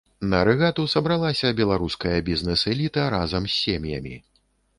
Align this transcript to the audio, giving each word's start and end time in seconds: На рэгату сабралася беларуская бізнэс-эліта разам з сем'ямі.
На 0.29 0.37
рэгату 0.47 0.85
сабралася 0.93 1.51
беларуская 1.59 2.15
бізнэс-эліта 2.31 3.05
разам 3.17 3.43
з 3.51 3.57
сем'ямі. 3.61 4.15